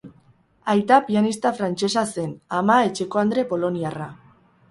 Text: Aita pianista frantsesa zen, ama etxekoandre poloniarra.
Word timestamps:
Aita 0.71 0.95
pianista 1.09 1.51
frantsesa 1.59 2.03
zen, 2.15 2.33
ama 2.61 2.79
etxekoandre 2.87 3.47
poloniarra. 3.53 4.09